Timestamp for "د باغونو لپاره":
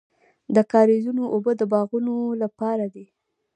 1.57-2.85